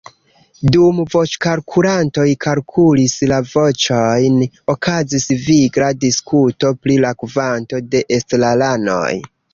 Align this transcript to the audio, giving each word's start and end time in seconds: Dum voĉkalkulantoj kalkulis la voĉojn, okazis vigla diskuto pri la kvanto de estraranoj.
Dum 0.75 1.01
voĉkalkulantoj 1.15 2.25
kalkulis 2.45 3.13
la 3.33 3.37
voĉojn, 3.51 4.39
okazis 4.75 5.29
vigla 5.51 5.93
diskuto 6.07 6.73
pri 6.87 6.97
la 7.05 7.13
kvanto 7.25 7.85
de 7.93 8.03
estraranoj. 8.19 9.09